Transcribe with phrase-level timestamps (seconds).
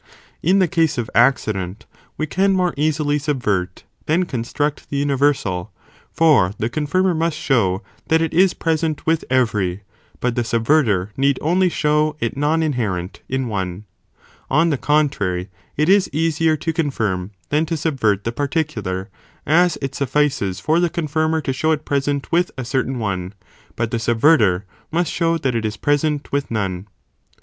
[0.41, 1.85] In the case of accident,
[2.17, 3.39] we can more easily sub.
[3.43, 5.71] ς saont;.᾿ ent, if vert, than construct the universal,
[6.11, 9.77] for the con universal, more firmer must show that it is present with every, οὐ
[9.77, 9.83] y,cubret
[10.19, 13.85] but the subverter need only show it non inherent | lar, more easily in one.
[14.49, 19.07] On the contrary, it is easier to confirm, eon trmet: than to subvert the particular,
[19.45, 23.35] as it suffices for the confirmer to show it present with a certain one,
[23.75, 26.87] but the subverter must show that it is present with none.